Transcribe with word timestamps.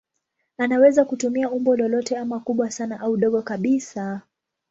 Anaweza 0.57 1.05
kutumia 1.05 1.49
umbo 1.51 1.75
lolote 1.75 2.17
ama 2.17 2.39
kubwa 2.39 2.71
sana 2.71 2.99
au 2.99 3.17
dogo 3.17 3.41
kabisa. 3.41 4.21